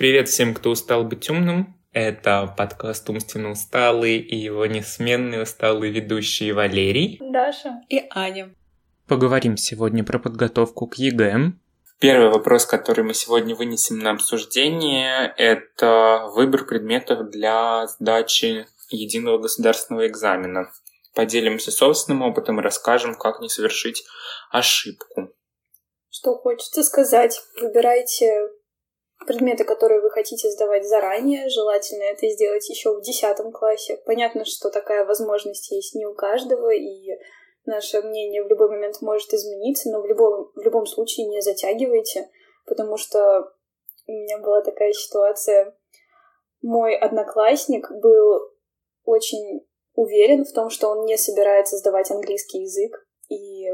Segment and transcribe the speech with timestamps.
[0.00, 1.78] Привет всем, кто устал быть умным.
[1.92, 8.54] Это подкаст «Умственно усталый» и его несменные усталые ведущие Валерий, Даша и Аня.
[9.06, 11.52] Поговорим сегодня про подготовку к ЕГЭ.
[11.98, 20.06] Первый вопрос, который мы сегодня вынесем на обсуждение, это выбор предметов для сдачи единого государственного
[20.06, 20.72] экзамена.
[21.14, 24.02] Поделимся собственным опытом и расскажем, как не совершить
[24.50, 25.34] ошибку.
[26.08, 28.48] Что хочется сказать, выбирайте
[29.30, 31.48] предметы, которые вы хотите сдавать заранее.
[31.48, 34.02] Желательно это сделать еще в 10 классе.
[34.04, 37.16] Понятно, что такая возможность есть не у каждого, и
[37.64, 42.28] наше мнение в любой момент может измениться, но в любом, в любом случае не затягивайте,
[42.66, 43.52] потому что
[44.08, 45.76] у меня была такая ситуация.
[46.60, 48.40] Мой одноклассник был
[49.04, 53.68] очень уверен в том, что он не собирается сдавать английский язык, и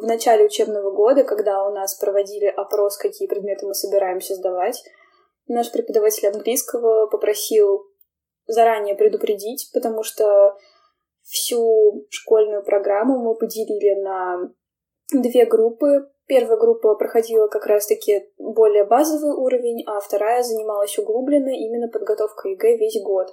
[0.00, 4.82] в начале учебного года, когда у нас проводили опрос, какие предметы мы собираемся сдавать,
[5.46, 7.84] наш преподаватель английского попросил
[8.46, 10.56] заранее предупредить, потому что
[11.22, 14.50] всю школьную программу мы поделили на
[15.12, 16.10] две группы.
[16.26, 22.76] Первая группа проходила как раз-таки более базовый уровень, а вторая занималась углубленно именно подготовкой ЕГЭ
[22.76, 23.28] весь год.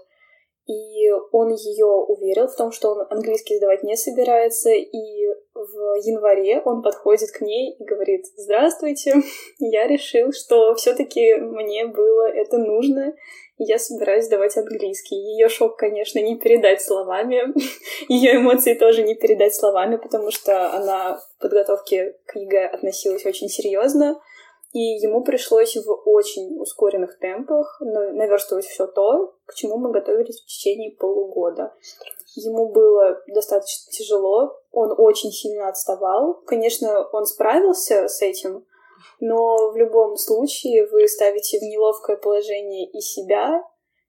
[0.67, 6.61] И он ее уверил в том, что он английский сдавать не собирается, и в январе
[6.65, 9.13] он подходит к ней и говорит, здравствуйте,
[9.59, 13.13] я решил, что все-таки мне было это нужно,
[13.57, 15.15] и я собираюсь сдавать английский.
[15.15, 17.53] Ее шок, конечно, не передать словами,
[18.09, 23.49] ее эмоции тоже не передать словами, потому что она в подготовке к ЕГЭ относилась очень
[23.49, 24.19] серьезно,
[24.75, 30.45] и ему пришлось в очень ускоренных темпах наверстывать все то, к чему мы готовились в
[30.47, 31.73] течение полугода.
[32.35, 36.41] Ему было достаточно тяжело, он очень сильно отставал.
[36.45, 38.65] Конечно, он справился с этим,
[39.21, 43.63] но в любом случае вы ставите в неловкое положение и себя,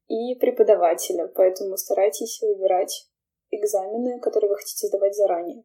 [0.08, 3.06] и преподавателя, поэтому старайтесь выбирать
[3.52, 5.62] экзамены, которые вы хотите сдавать заранее.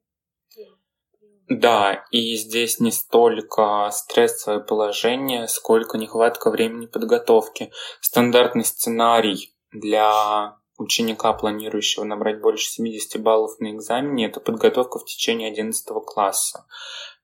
[1.53, 7.73] Да, и здесь не столько стрессовое положение, сколько нехватка времени подготовки.
[7.99, 15.51] Стандартный сценарий для ученика, планирующего набрать больше 70 баллов на экзамене, это подготовка в течение
[15.51, 16.65] 11 класса.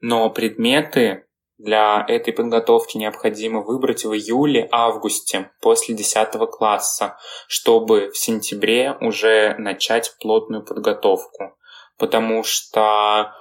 [0.02, 1.26] Но предметы
[1.58, 7.16] для этой подготовки необходимо выбрать в июле-августе после 10 класса,
[7.48, 11.56] чтобы в сентябре уже начать плотную подготовку.
[11.98, 13.32] Потому что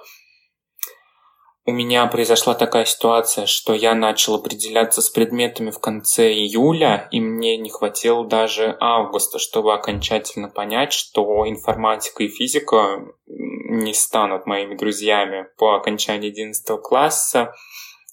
[1.67, 7.19] у меня произошла такая ситуация, что я начал определяться с предметами в конце июля, и
[7.19, 14.75] мне не хватило даже августа, чтобы окончательно понять, что информатика и физика не станут моими
[14.75, 17.53] друзьями по окончании 11 класса,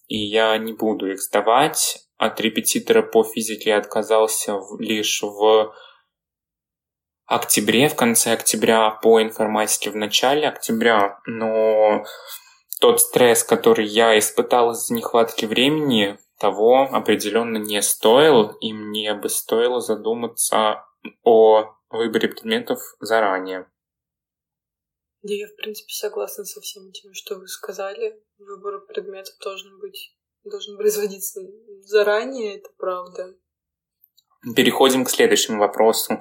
[0.09, 1.99] и я не буду их сдавать.
[2.17, 5.73] От репетитора по физике я отказался лишь в
[7.27, 12.03] октябре, в конце октября, по информатике в начале октября, но
[12.85, 19.31] тот стресс, который я испытал из-за нехватки времени, того определенно не стоил, и мне бы
[19.31, 20.85] стоило задуматься
[21.23, 23.67] о выборе предметов заранее.
[25.23, 28.23] Да, я, в принципе, согласна со всем тем, что вы сказали.
[28.37, 31.41] Выбор предметов должен быть, должен производиться
[31.85, 33.35] заранее, это правда.
[34.55, 36.21] Переходим к следующему вопросу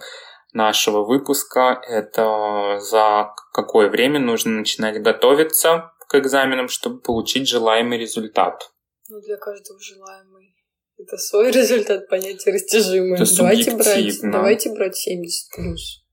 [0.54, 1.82] нашего выпуска.
[1.86, 8.72] Это за какое время нужно начинать готовиться к экзаменам, чтобы получить желаемый результат.
[9.10, 10.56] Ну, для каждого желаемый.
[10.96, 13.20] Это свой результат, понятие растяжимое.
[13.20, 16.04] Это давайте брать, давайте брать 70 плюс.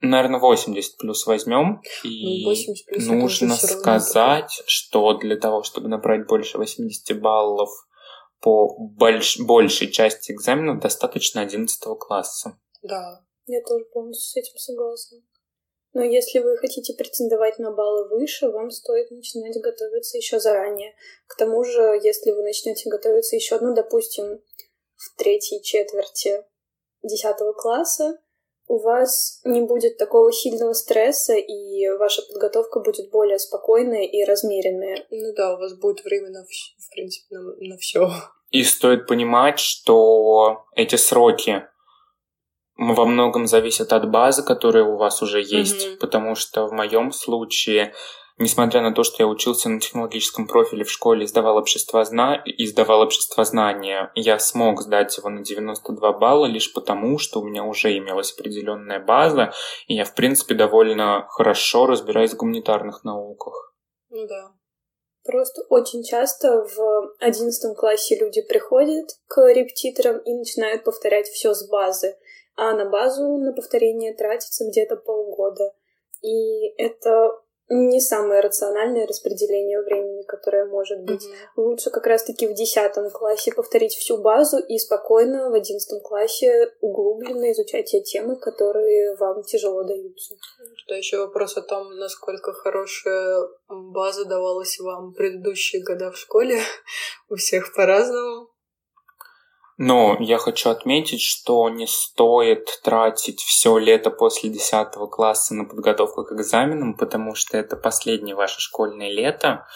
[0.00, 1.82] Наверное, 80 плюс возьмем.
[2.04, 2.54] И ну,
[2.86, 7.70] плюс нужно сказать, что для того, чтобы набрать больше 80 баллов
[8.40, 9.38] по больш...
[9.40, 12.56] большей части экзаменов, достаточно 11 класса.
[12.82, 13.24] Да.
[13.46, 15.18] Я тоже полностью с этим согласна.
[15.94, 20.94] Но если вы хотите претендовать на баллы выше, вам стоит начинать готовиться еще заранее.
[21.26, 24.40] К тому же, если вы начнете готовиться еще, ну, допустим,
[24.96, 26.44] в третьей четверти
[27.02, 28.18] десятого класса,
[28.68, 35.04] у вас не будет такого сильного стресса, и ваша подготовка будет более спокойная и размеренная.
[35.10, 38.08] Ну да, у вас будет время на, в принципе, на, на все.
[38.50, 41.66] И стоит понимать, что эти сроки
[42.76, 45.96] во многом зависит от базы, которая у вас уже есть, mm-hmm.
[45.98, 47.92] потому что в моем случае,
[48.38, 52.36] несмотря на то, что я учился на технологическом профиле в школе и сдавал общество, зна...
[52.36, 57.44] и сдавал общество знания, я смог сдать его на 92 балла лишь потому, что у
[57.44, 59.52] меня уже имелась определенная база,
[59.86, 63.74] и я, в принципе, довольно хорошо разбираюсь в гуманитарных науках.
[64.08, 64.52] Ну да.
[65.24, 71.68] Просто очень часто в одиннадцатом классе люди приходят к репетиторам и начинают повторять все с
[71.68, 72.16] базы,
[72.56, 75.72] а на базу на повторение тратится где-то полгода.
[76.22, 77.32] И это
[77.74, 81.24] не самое рациональное распределение времени, которое может быть.
[81.24, 81.62] Mm-hmm.
[81.62, 87.50] Лучше как раз-таки в десятом классе повторить всю базу и спокойно в одиннадцатом классе углубленно
[87.52, 90.34] изучать те темы, которые вам тяжело даются.
[90.84, 93.38] Туда еще вопрос о том, насколько хорошая
[93.68, 96.58] база давалась вам предыдущие года в школе.
[97.30, 98.51] У всех по-разному.
[99.78, 106.24] Но я хочу отметить, что не стоит тратить все лето после 10 класса на подготовку
[106.24, 109.66] к экзаменам, потому что это последнее ваше школьное лето,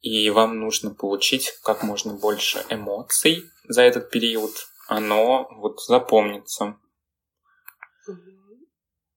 [0.00, 4.52] и вам нужно получить как можно больше эмоций за этот период.
[4.86, 6.76] Оно вот запомнится.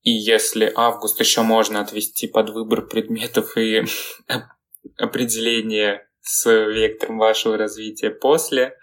[0.01, 3.83] И если август еще можно отвести под выбор предметов и
[4.97, 8.77] определение с вектором вашего развития после,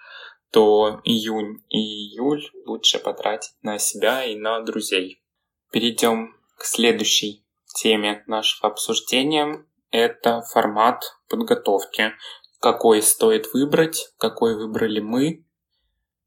[0.51, 5.23] то июнь и июль лучше потратить на себя и на друзей.
[5.71, 9.65] Перейдем к следующей теме нашего обсуждения.
[9.91, 12.13] Это формат подготовки.
[12.61, 15.45] Какой стоит выбрать, какой выбрали мы.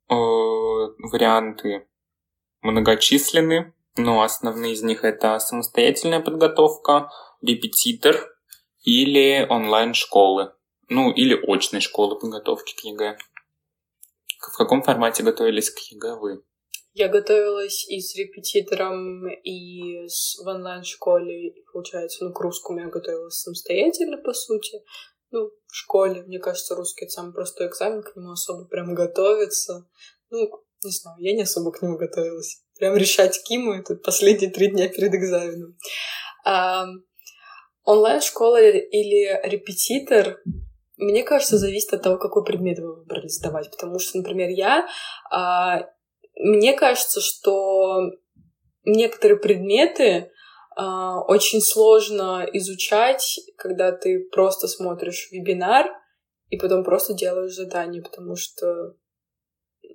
[0.10, 1.88] Э, варианты
[2.62, 7.10] многочисленны, но основные из них это самостоятельная подготовка,
[7.42, 8.16] репетитор
[8.84, 10.54] или онлайн-школы.
[10.90, 13.18] Ну, или очной школы подготовки к ЕГЭ.
[14.42, 16.44] В каком формате готовились к ЕГЭ вы?
[16.94, 23.40] Я готовилась и с репетитором, и с, в онлайн-школе, получается, ну, к русскому я готовилась
[23.40, 24.82] самостоятельно, по сути.
[25.30, 29.88] Ну, в школе, мне кажется, русский— это самый простой экзамен, к нему особо прям готовиться.
[30.30, 30.50] Ну,
[30.84, 32.62] не знаю, я не особо к нему готовилась.
[32.78, 35.78] Прям решать Киму— это последние три дня перед экзаменом.
[36.44, 36.88] А,
[37.86, 40.42] онлайн-школа или репетитор
[41.02, 43.70] мне кажется, зависит от того, какой предмет вы выбрали сдавать.
[43.72, 44.88] Потому что, например, я...
[45.32, 45.88] А,
[46.36, 48.12] мне кажется, что
[48.86, 50.32] некоторые предметы
[50.76, 55.88] а, очень сложно изучать, когда ты просто смотришь вебинар
[56.50, 58.96] и потом просто делаешь задание, потому что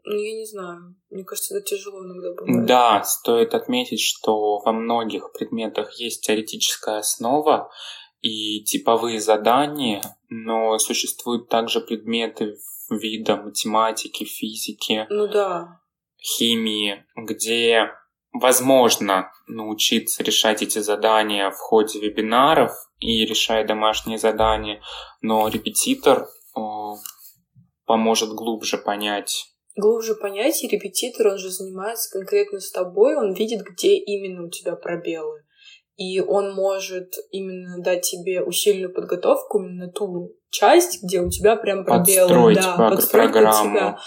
[0.05, 0.95] ну, я не знаю.
[1.11, 2.67] Мне кажется, это тяжело иногда бывает.
[2.67, 7.71] Да, стоит отметить, что во многих предметах есть теоретическая основа,
[8.27, 12.57] и типовые задания, но существуют также предметы
[12.91, 15.81] вида математики, физики, ну да.
[16.19, 17.91] химии, где
[18.33, 24.83] возможно научиться решать эти задания в ходе вебинаров и решая домашние задания,
[25.21, 26.61] но репетитор э,
[27.87, 29.47] поможет глубже понять.
[29.77, 34.51] Глубже понять, и репетитор, он же занимается конкретно с тобой, он видит, где именно у
[34.51, 35.46] тебя пробелы
[35.97, 41.85] и он может именно дать тебе усиленную подготовку именно ту часть, где у тебя прям
[41.85, 42.29] пробелы.
[42.29, 43.51] Подстроить да, под подстроить программу.
[43.51, 43.99] под себя.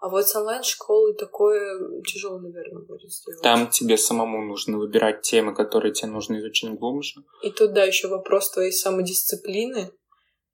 [0.00, 3.42] А вот с онлайн-школой такое тяжело, наверное, будет сделать.
[3.42, 7.22] Там тебе самому нужно выбирать темы, которые тебе нужно изучить глубже.
[7.42, 9.90] И тут, да, еще вопрос твоей самодисциплины,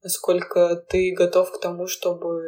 [0.02, 2.42] насколько ты готов к тому, чтобы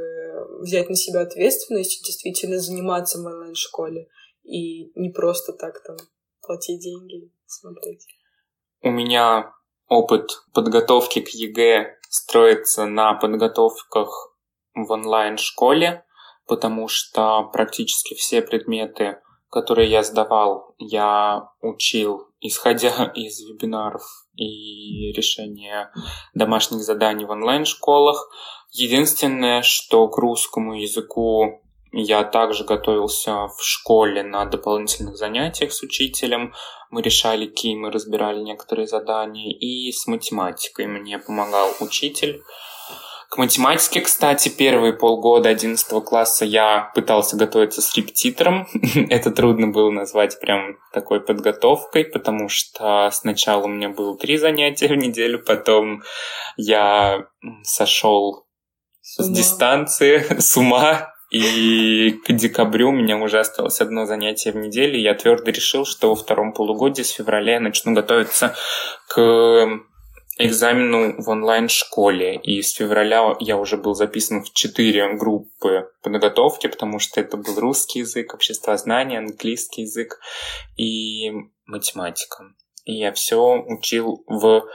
[0.61, 4.09] взять на себя ответственность и действительно заниматься в онлайн-школе,
[4.45, 5.97] и не просто так там
[6.41, 8.07] платить деньги, смотреть.
[8.85, 9.53] У меня
[9.87, 14.35] опыт подготовки к ЕГЭ строится на подготовках
[14.75, 16.05] в онлайн-школе,
[16.49, 19.21] потому что практически все предметы,
[19.51, 24.03] которые я сдавал, я учил, исходя из вебинаров
[24.35, 25.93] и решения
[26.35, 28.29] домашних заданий в онлайн-школах.
[28.73, 31.63] Единственное, что к русскому языку
[31.93, 36.55] я также готовился в школе на дополнительных занятиях с учителем.
[36.91, 39.53] Мы решали кимы, разбирали некоторые задания.
[39.53, 42.43] И с математикой мне помогал учитель.
[43.29, 48.69] К математике, кстати, первые полгода 11 класса я пытался готовиться с репетитором.
[49.09, 54.89] Это трудно было назвать прям такой подготовкой, потому что сначала у меня было три занятия
[54.89, 56.03] в неделю, потом
[56.57, 57.27] я
[57.63, 58.47] сошел
[59.01, 64.57] с, с дистанции, с ума, и к декабрю у меня уже осталось одно занятие в
[64.57, 64.99] неделю.
[64.99, 68.55] Я твердо решил, что во втором полугодии с февраля я начну готовиться
[69.09, 69.81] к
[70.37, 72.37] экзамену в онлайн-школе.
[72.37, 77.59] И с февраля я уже был записан в четыре группы подготовки, потому что это был
[77.59, 80.21] русский язык, обществознание, английский язык
[80.77, 81.33] и
[81.65, 82.45] математика.
[82.85, 84.69] И я все учил в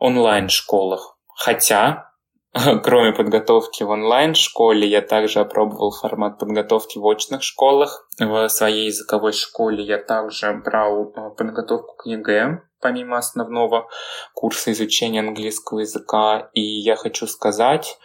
[0.00, 1.18] онлайн-школах.
[1.26, 2.13] Хотя
[2.84, 8.08] кроме подготовки в онлайн-школе, я также опробовал формат подготовки в очных школах.
[8.18, 13.88] В своей языковой школе я также брал э, подготовку к ЕГЭ, помимо основного
[14.34, 16.48] курса изучения английского языка.
[16.52, 17.98] И я хочу сказать,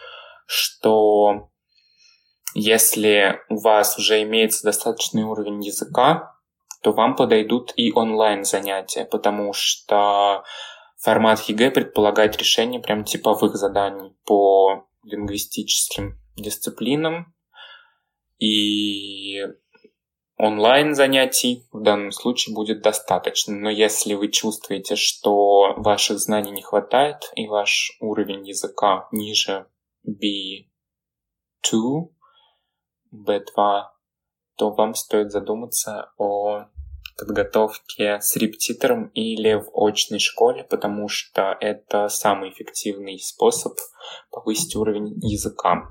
[0.46, 1.48] что
[2.54, 6.34] если у вас уже имеется достаточный уровень языка,
[6.82, 10.42] то вам подойдут и онлайн занятия, потому что
[11.00, 17.34] формат ЕГЭ предполагает решение прям типовых заданий по лингвистическим дисциплинам.
[18.38, 19.42] И
[20.36, 23.54] онлайн занятий в данном случае будет достаточно.
[23.54, 29.66] Но если вы чувствуете, что ваших знаний не хватает и ваш уровень языка ниже
[30.06, 30.66] B2,
[33.12, 33.82] B2,
[34.56, 36.66] то вам стоит задуматься о
[37.16, 43.78] подготовке с репетитором или в очной школе, потому что это самый эффективный способ
[44.30, 45.88] повысить уровень языка.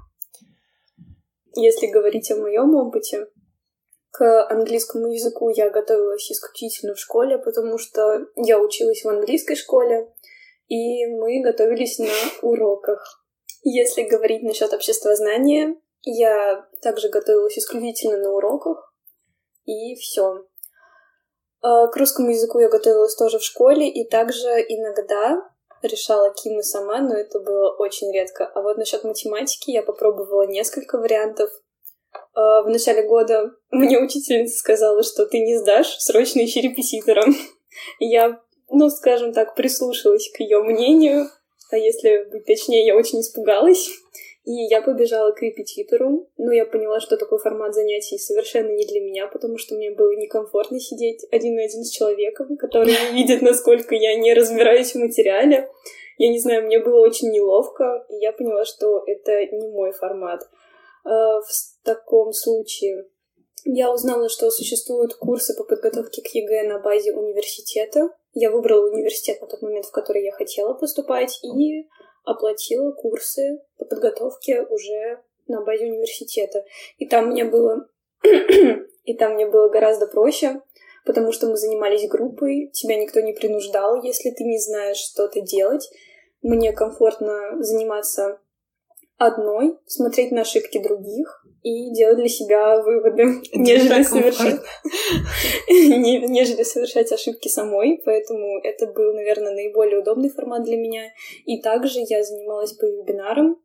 [1.55, 3.27] Если говорить о моем опыте,
[4.11, 10.11] к английскому языку я готовилась исключительно в школе, потому что я училась в английской школе,
[10.67, 12.11] и мы готовились на
[12.41, 13.25] уроках.
[13.63, 18.93] Если говорить насчет обществознания, я также готовилась исключительно на уроках,
[19.65, 20.45] и все.
[21.61, 25.41] А, к русскому языку я готовилась тоже в школе, и также иногда
[25.81, 28.45] решала кимы сама, но это было очень редко.
[28.45, 31.49] А вот насчет математики я попробовала несколько вариантов.
[32.33, 37.25] А, в начале года мне учительница сказала, что ты не сдашь, срочно ищи репетитора.
[37.99, 41.29] Я, ну, скажем так, прислушалась к ее мнению,
[41.71, 43.89] а если быть точнее, я очень испугалась.
[44.49, 48.99] И я побежала к репетитору, но я поняла, что такой формат занятий совершенно не для
[48.99, 53.93] меня, потому что мне было некомфортно сидеть один на один с человеком, который видит, насколько
[53.93, 55.69] я не разбираюсь в материале.
[56.17, 60.41] Я не знаю, мне было очень неловко, и я поняла, что это не мой формат.
[61.05, 63.05] А, в таком случае
[63.65, 68.09] я узнала, что существуют курсы по подготовке к ЕГЭ на базе университета.
[68.33, 71.87] Я выбрала университет на тот момент, в который я хотела поступать, и
[72.23, 76.63] оплатила курсы по подготовке уже на базе университета.
[76.97, 77.89] И там мне было...
[79.03, 80.61] и там мне было гораздо проще,
[81.05, 85.41] потому что мы занимались группой, тебя никто не принуждал, если ты не знаешь, что ты
[85.41, 85.89] делать.
[86.41, 88.39] Мне комфортно заниматься
[89.17, 94.61] одной, смотреть на ошибки других и делать для себя выводы, нежели совершать...
[95.69, 98.01] нежели совершать ошибки самой.
[98.05, 101.03] Поэтому это был, наверное, наиболее удобный формат для меня.
[101.45, 103.57] И также я занималась по вебинарам,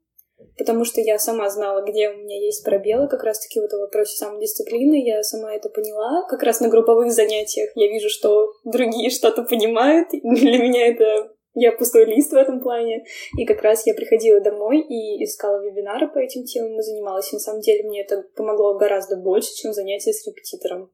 [0.58, 4.16] потому что я сама знала, где у меня есть пробелы, как раз-таки в этом вопросе
[4.16, 6.26] самодисциплины, я сама это поняла.
[6.28, 11.72] Как раз на групповых занятиях я вижу, что другие что-то понимают, для меня это я
[11.72, 13.04] пустой лист в этом плане.
[13.38, 17.32] И как раз я приходила домой и искала вебинары по этим темам и занималась.
[17.32, 20.90] И на самом деле мне это помогло гораздо больше, чем занятия с репетитором.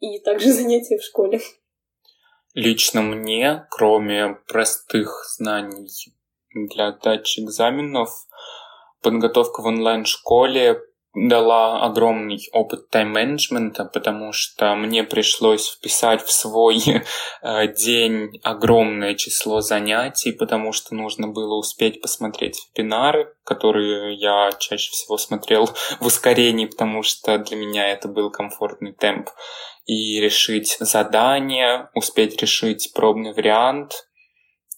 [0.00, 1.40] И также занятия в школе.
[2.54, 5.88] Лично мне, кроме простых знаний
[6.54, 8.10] для дачи экзаменов,
[9.02, 10.80] подготовка в онлайн-школе
[11.14, 16.82] дала огромный опыт тайм-менеджмента, потому что мне пришлось вписать в свой
[17.42, 24.90] э, день огромное число занятий, потому что нужно было успеть посмотреть вебинары, которые я чаще
[24.90, 25.66] всего смотрел
[26.00, 29.30] в ускорении, потому что для меня это был комфортный темп,
[29.86, 34.08] и решить задание, успеть решить пробный вариант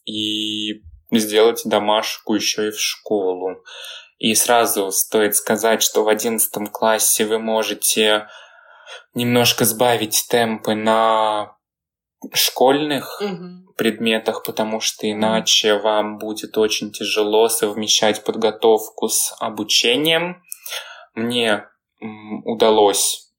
[0.04, 3.62] и сделать домашку еще и в школу.
[4.18, 8.28] И сразу стоит сказать, что в одиннадцатом классе вы можете
[9.14, 11.56] немножко сбавить темпы на
[12.32, 13.72] школьных угу.
[13.76, 20.42] предметах, потому что иначе вам будет очень тяжело совмещать подготовку с обучением.
[21.14, 21.66] Мне
[22.44, 23.32] удалось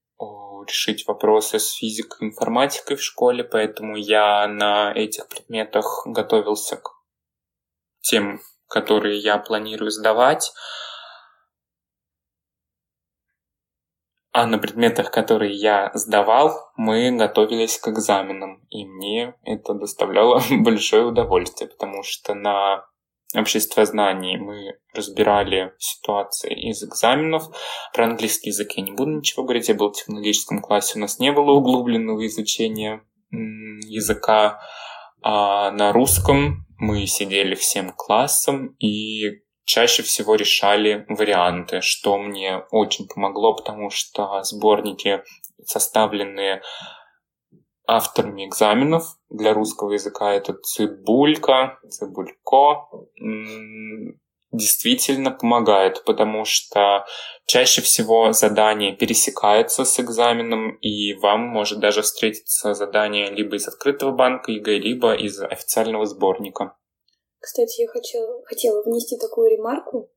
[0.67, 6.91] решить вопросы с физикой и информатикой в школе, поэтому я на этих предметах готовился к
[8.01, 10.51] тем которые я планирую сдавать,
[14.38, 21.07] а на предметах, которые я сдавал, мы готовились к экзаменам, и мне это доставляло большое
[21.07, 22.86] удовольствие, потому что на
[23.36, 27.45] общество знаний мы разбирали ситуации из экзаменов.
[27.95, 31.17] Про английский язык я не буду ничего говорить, я был в технологическом классе, у нас
[31.17, 34.62] не было углубленного изучения языка,
[35.24, 43.07] а на русском мы сидели всем классом и чаще всего решали варианты, что мне очень
[43.07, 45.24] помогло, потому что сборники,
[45.63, 46.62] составленные
[47.86, 52.88] авторами экзаменов для русского языка, это Цибулька, Цибулько,
[54.51, 57.06] действительно помогает, потому что
[57.46, 64.12] чаще всего задание пересекается с экзаменом, и вам может даже встретиться задание либо из открытого
[64.12, 66.75] банка ЕГЭ, либо из официального сборника.
[67.39, 70.10] Кстати, я хотела, хотела внести такую ремарку.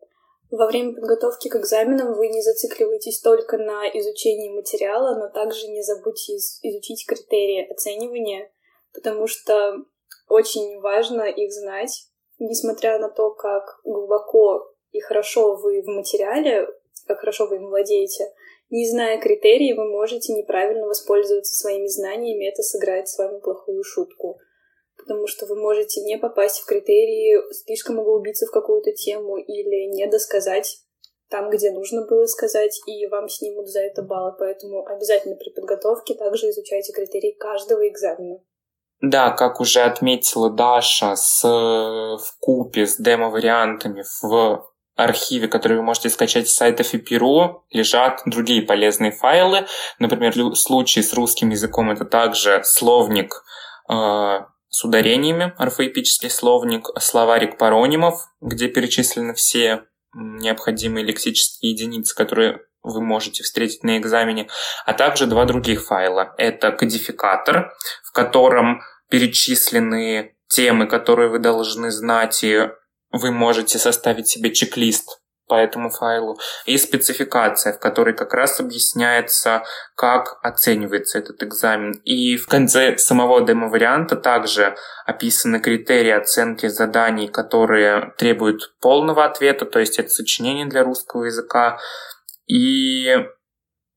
[0.51, 5.83] Во время подготовки к экзаменам вы не зацикливаетесь только на изучении материала, но также не
[5.83, 8.51] забудьте изучить критерии оценивания,
[8.93, 9.77] потому что
[10.29, 12.10] очень важно их знать,
[12.41, 16.67] несмотря на то, как глубоко и хорошо вы в материале,
[17.07, 18.33] как хорошо вы им владеете,
[18.71, 24.39] не зная критерий, вы можете неправильно воспользоваться своими знаниями, это сыграет с вами плохую шутку.
[24.97, 30.07] Потому что вы можете не попасть в критерии, слишком углубиться в какую-то тему или не
[30.07, 30.83] досказать
[31.31, 34.35] там, где нужно было сказать, и вам снимут за это баллы.
[34.39, 38.43] Поэтому обязательно при подготовке также изучайте критерии каждого экзамена.
[39.01, 44.63] Да, как уже отметила Даша, с, в купе с демо-вариантами в
[44.95, 49.67] архиве, который вы можете скачать с сайта FIPIRU, лежат другие полезные файлы.
[49.99, 53.43] Например, в случае с русским языком это также словник
[53.91, 53.95] э,
[54.69, 63.43] с ударениями, орфоэпический словник, словарик паронимов, где перечислены все необходимые лексические единицы, которые вы можете
[63.43, 64.49] встретить на экзамене,
[64.87, 66.35] а также два других файла.
[66.39, 67.73] Это кодификатор,
[68.05, 72.71] в котором перечислены темы, которые вы должны знать, и
[73.13, 75.21] вы можете составить себе чек-лист
[75.51, 79.65] по этому файлу, и спецификация, в которой как раз объясняется,
[79.97, 82.01] как оценивается этот экзамен.
[82.05, 89.81] И в конце самого демо-варианта также описаны критерии оценки заданий, которые требуют полного ответа, то
[89.81, 91.79] есть это сочинение для русского языка,
[92.51, 93.29] и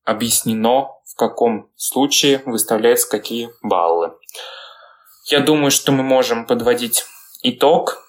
[0.03, 4.13] объяснено, в каком случае выставляются какие баллы.
[5.25, 7.03] Я думаю, что мы можем подводить
[7.41, 8.03] итог.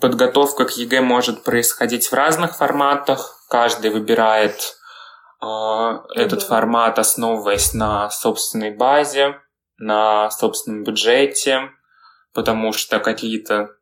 [0.00, 3.44] Подготовка к ЕГЭ может происходить в разных форматах.
[3.48, 4.76] Каждый выбирает
[5.40, 5.46] э,
[6.16, 9.40] этот формат, основываясь на собственной базе,
[9.76, 11.70] на собственном бюджете,
[12.32, 13.76] потому что какие-то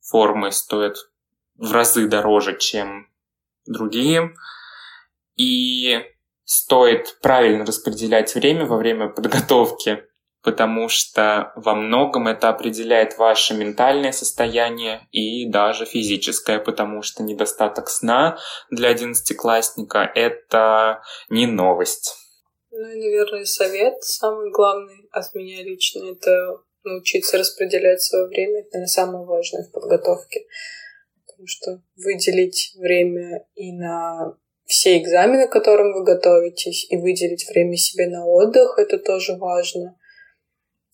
[0.00, 0.96] формы стоят
[1.56, 3.08] в разы дороже, чем
[3.66, 4.34] другие.
[5.36, 6.00] И
[6.44, 10.04] стоит правильно распределять время во время подготовки
[10.42, 17.88] потому что во многом это определяет ваше ментальное состояние и даже физическое, потому что недостаток
[17.88, 18.38] сна
[18.70, 22.16] для одиннадцатиклассника— это не новость.
[22.70, 28.60] Ну и, наверное, совет самый главный от меня лично— это научиться распределять свое время.
[28.60, 30.46] Это, наверное, самое важное в подготовке.
[31.26, 34.36] Потому что выделить время и на
[34.72, 39.98] все экзамены, к которым вы готовитесь, и выделить время себе на отдых, это тоже важно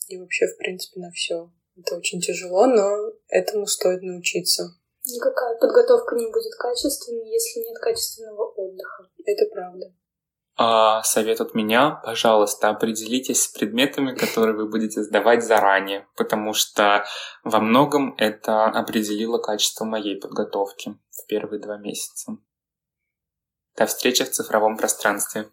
[0.09, 1.51] и вообще, в принципе, на все.
[1.77, 4.65] Это очень тяжело, но этому стоит научиться.
[5.07, 9.09] Никакая подготовка не будет качественной, если нет качественного отдыха.
[9.25, 9.95] Это правда.
[10.57, 17.05] А, совет от меня, пожалуйста, определитесь с предметами, которые вы будете сдавать заранее, потому что
[17.45, 22.39] во многом это определило качество моей подготовки в первые два месяца.
[23.79, 25.51] До встречи в цифровом пространстве.